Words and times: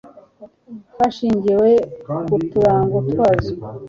hashingiwe 0.97 1.69
ku 2.25 2.35
turango 2.51 2.97
twazo. 3.09 3.53